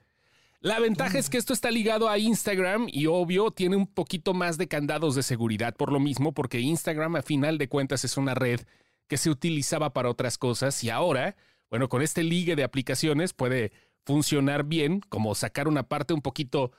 La 0.65 0.79
ventaja 0.79 1.19
es 1.19 1.29
que 1.29 1.37
esto 1.37 1.53
está 1.53 1.69
ligado 1.69 2.09
a 2.09 2.17
Instagram 2.17 2.87
y 2.91 3.05
obvio 3.05 3.51
tiene 3.51 3.75
un 3.75 3.85
poquito 3.85 4.33
más 4.33 4.57
de 4.57 4.67
candados 4.67 5.13
de 5.13 5.21
seguridad 5.21 5.75
por 5.75 5.93
lo 5.93 5.99
mismo, 5.99 6.33
porque 6.33 6.59
Instagram 6.59 7.17
a 7.17 7.21
final 7.21 7.59
de 7.59 7.69
cuentas 7.69 8.03
es 8.03 8.17
una 8.17 8.33
red 8.33 8.61
que 9.07 9.17
se 9.17 9.29
utilizaba 9.29 9.93
para 9.93 10.09
otras 10.09 10.39
cosas 10.39 10.83
y 10.83 10.89
ahora, 10.89 11.35
bueno, 11.69 11.87
con 11.87 12.01
este 12.01 12.23
ligue 12.23 12.55
de 12.55 12.63
aplicaciones 12.63 13.31
puede 13.31 13.73
funcionar 14.07 14.63
bien, 14.63 15.01
como 15.01 15.35
sacar 15.35 15.67
una 15.67 15.83
parte 15.83 16.15
un 16.15 16.23
poquito 16.23 16.71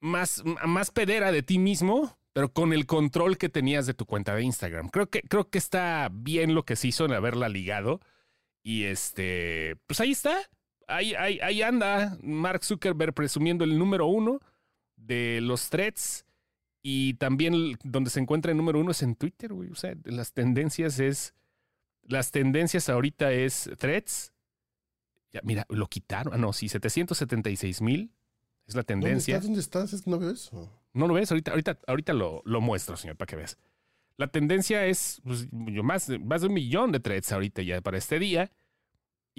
más, 0.00 0.42
más 0.66 0.90
pedera 0.90 1.30
de 1.30 1.44
ti 1.44 1.60
mismo, 1.60 2.18
pero 2.32 2.52
con 2.52 2.72
el 2.72 2.86
control 2.86 3.38
que 3.38 3.48
tenías 3.48 3.86
de 3.86 3.94
tu 3.94 4.04
cuenta 4.04 4.34
de 4.34 4.42
Instagram. 4.42 4.88
Creo 4.88 5.10
que, 5.10 5.22
creo 5.22 5.48
que 5.48 5.58
está 5.58 6.10
bien 6.12 6.56
lo 6.56 6.64
que 6.64 6.74
se 6.74 6.88
hizo 6.88 7.04
en 7.04 7.12
haberla 7.12 7.48
ligado. 7.48 8.00
Y 8.64 8.86
este, 8.86 9.76
pues 9.86 10.00
ahí 10.00 10.10
está 10.10 10.36
ahí, 10.88 11.62
anda 11.62 12.18
Mark 12.22 12.64
Zuckerberg 12.64 13.14
presumiendo 13.14 13.64
el 13.64 13.78
número 13.78 14.06
uno 14.06 14.40
de 14.96 15.40
los 15.42 15.68
threads. 15.70 16.24
Y 16.82 17.14
también 17.14 17.76
donde 17.82 18.10
se 18.10 18.20
encuentra 18.20 18.52
el 18.52 18.56
número 18.56 18.80
uno 18.80 18.92
es 18.92 19.02
en 19.02 19.14
Twitter, 19.14 19.52
güey. 19.52 19.70
O 19.70 19.74
sea, 19.74 19.94
las 20.04 20.32
tendencias 20.32 20.98
es. 20.98 21.34
Las 22.02 22.30
tendencias 22.30 22.88
ahorita 22.88 23.32
es 23.32 23.70
threads. 23.78 24.32
Ya, 25.32 25.40
mira, 25.42 25.66
lo 25.68 25.88
quitaron. 25.88 26.32
Ah, 26.32 26.38
no, 26.38 26.52
sí, 26.52 26.68
776 26.68 27.82
mil 27.82 28.12
es 28.66 28.74
la 28.74 28.82
tendencia. 28.82 29.40
¿Dónde 29.40 29.60
estás? 29.60 29.82
¿Dónde 29.82 29.90
estás? 29.90 29.92
Es 29.92 30.02
que 30.02 30.10
no 30.10 30.18
veo 30.18 30.30
eso. 30.30 30.70
No 30.94 31.06
lo 31.06 31.14
ves, 31.14 31.30
ahorita, 31.30 31.50
ahorita, 31.50 31.78
ahorita 31.86 32.12
lo, 32.14 32.42
lo 32.44 32.60
muestro, 32.60 32.96
señor, 32.96 33.16
para 33.16 33.26
que 33.26 33.36
veas. 33.36 33.58
La 34.16 34.28
tendencia 34.28 34.86
es 34.86 35.20
pues, 35.24 35.48
más, 35.52 36.08
más 36.20 36.40
de 36.40 36.46
un 36.46 36.54
millón 36.54 36.92
de 36.92 37.00
threads 37.00 37.32
ahorita 37.32 37.62
ya 37.62 37.80
para 37.80 37.98
este 37.98 38.18
día. 38.18 38.50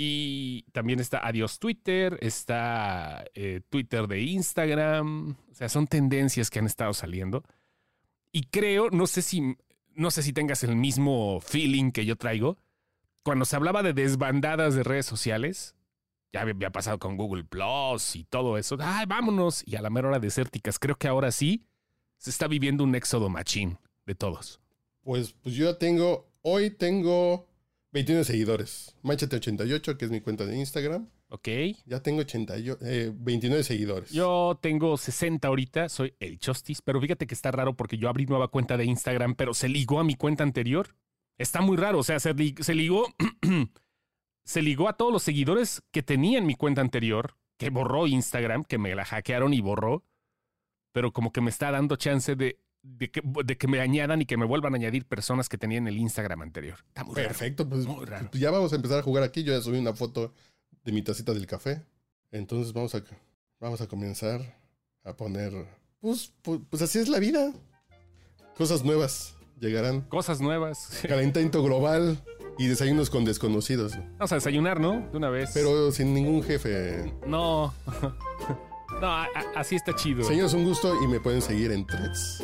Y 0.02 0.62
también 0.72 1.02
está 1.02 1.28
Adiós 1.28 1.60
Twitter, 1.60 2.18
está 2.22 3.26
eh, 3.34 3.60
Twitter 3.68 4.08
de 4.08 4.22
Instagram. 4.22 5.36
O 5.52 5.54
sea, 5.54 5.68
son 5.68 5.88
tendencias 5.88 6.50
que 6.50 6.60
han 6.60 6.68
estado 6.68 6.94
saliendo. 6.94 7.44
Y 8.32 8.44
creo, 8.44 8.90
no 8.92 9.08
sé 9.08 9.22
si, 9.22 9.58
no 9.96 10.10
sé 10.10 10.24
si 10.24 10.32
tengas 10.32 10.64
el 10.64 10.78
mismo 10.78 11.42
feeling 11.42 11.92
que 11.92 12.06
yo 12.06 12.16
traigo. 12.16 12.58
Cuando 13.24 13.44
se 13.44 13.58
hablaba 13.58 13.84
de 13.84 13.92
desbandadas 13.92 14.74
de 14.74 14.84
redes 14.84 15.06
sociales, 15.06 15.76
ya 16.32 16.44
había 16.44 16.70
pasado 16.70 16.98
con 16.98 17.18
Google 17.18 17.44
Plus 17.44 18.16
y 18.16 18.24
todo 18.24 18.58
eso. 18.58 18.78
¡Ay, 18.80 19.06
vámonos! 19.06 19.68
Y 19.68 19.76
a 19.76 19.82
la 19.82 19.90
mera 19.90 20.08
hora 20.08 20.20
desérticas, 20.20 20.80
creo 20.80 20.96
que 20.96 21.10
ahora 21.10 21.34
sí 21.34 21.66
se 22.18 22.30
está 22.30 22.48
viviendo 22.48 22.86
un 22.86 22.96
éxodo 22.96 23.28
machín 23.28 23.78
de 24.06 24.16
todos. 24.16 24.62
Pues, 25.02 25.34
pues 25.44 25.56
yo 25.56 25.76
tengo, 25.76 26.26
hoy 26.42 26.70
tengo 26.70 27.49
29 27.92 28.24
seguidores. 28.24 28.96
Manchate88, 29.04 29.98
que 29.98 30.06
es 30.06 30.12
mi 30.12 30.22
cuenta 30.22 30.46
de 30.46 30.58
Instagram. 30.58 31.10
Ok. 31.30 31.48
Ya 31.86 32.02
tengo 32.02 32.22
88, 32.22 32.78
29 33.16 33.62
eh, 33.62 33.64
seguidores. 33.64 34.12
Yo 34.12 34.60
tengo 34.62 34.98
60 34.98 35.48
ahorita, 35.48 35.90
soy 35.90 36.14
el 36.20 36.38
Chostis, 36.40 36.82
pero 36.82 37.02
fíjate 37.02 37.26
que 37.26 37.34
está 37.34 37.52
raro 37.52 37.76
porque 37.76 37.98
yo 37.98 38.10
abrí 38.10 38.26
nueva 38.26 38.50
cuenta 38.50 38.78
de 38.78 38.86
Instagram, 38.86 39.36
pero 39.36 39.54
se 39.54 39.70
ligó 39.70 40.00
a 40.00 40.04
mi 40.04 40.16
cuenta 40.16 40.44
anterior. 40.44 40.96
Está 41.38 41.62
muy 41.62 41.78
raro, 41.78 42.00
o 42.00 42.04
sea, 42.04 42.20
se, 42.20 42.34
ligó, 42.34 43.08
se 44.44 44.62
ligó 44.62 44.90
a 44.90 44.94
todos 44.98 45.12
los 45.12 45.24
seguidores 45.24 45.82
que 45.92 46.04
tenía 46.04 46.38
en 46.38 46.46
mi 46.46 46.56
cuenta 46.56 46.82
anterior 46.82 47.38
que 47.58 47.70
borró 47.70 48.08
Instagram, 48.08 48.64
que 48.64 48.78
me 48.78 48.96
la 48.96 49.06
hackearon 49.06 49.54
y 49.54 49.62
borró, 49.62 50.04
pero 50.94 51.12
como 51.12 51.32
que 51.32 51.42
me 51.42 51.50
está 51.50 51.72
dando 51.72 51.98
chance 51.98 52.36
de, 52.36 52.60
de, 52.82 53.12
que, 53.12 53.22
de 53.46 53.58
que 53.58 53.68
me 53.68 53.80
añadan 53.80 54.22
y 54.22 54.26
que 54.26 54.38
me 54.38 54.46
vuelvan 54.46 54.74
a 54.74 54.78
añadir 54.78 55.06
personas 55.06 55.50
que 55.50 55.58
tenían 55.58 55.88
el 55.88 55.98
Instagram 55.98 56.42
anterior. 56.42 56.78
Está 56.88 57.04
muy 57.04 57.16
raro, 57.16 57.28
Perfecto, 57.30 57.68
pues, 57.68 57.86
muy 57.86 58.06
raro. 58.06 58.30
pues 58.32 58.42
ya 58.42 58.52
vamos 58.52 58.72
a 58.74 58.76
empezar 58.76 59.00
a 59.00 59.04
jugar 59.04 59.24
aquí. 59.24 59.44
Yo 59.44 59.54
ya 59.54 59.62
subí 59.62 59.78
una 59.78 59.94
foto 59.94 60.34
de 60.84 60.92
mi 60.92 61.02
tacita 61.02 61.34
del 61.34 61.46
café. 61.46 61.84
Entonces 62.32 62.74
vamos 62.74 62.96
a, 62.96 63.04
vamos 63.60 63.82
a 63.82 63.88
comenzar 63.88 64.42
a 65.04 65.16
poner... 65.16 65.54
Pues, 66.00 66.32
pues, 66.42 66.62
pues 66.70 66.82
así 66.82 67.00
es 67.00 67.10
la 67.10 67.20
vida. 67.20 67.52
Cosas 68.56 68.84
nuevas 68.84 69.36
llegarán. 69.60 70.02
Cosas 70.02 70.42
nuevas. 70.42 71.02
Calentamiento 71.08 71.62
global 71.64 72.24
y 72.58 72.68
desayunos 72.68 73.10
con 73.10 73.26
desconocidos. 73.26 73.98
Vamos 74.18 74.32
a 74.32 74.36
desayunar, 74.36 74.80
¿no? 74.80 75.08
De 75.12 75.18
una 75.18 75.30
vez. 75.30 75.52
Pero 75.54 75.92
sin 75.92 76.14
ningún 76.14 76.44
jefe. 76.44 77.14
No. 77.28 77.74
No, 79.02 79.08
así 79.56 79.76
está 79.76 79.96
chido. 79.96 80.26
Señores, 80.26 80.54
un 80.54 80.66
gusto 80.66 80.94
y 81.02 81.08
me 81.08 81.22
pueden 81.22 81.42
seguir 81.42 81.72
en 81.72 81.86
Threads. 81.88 82.44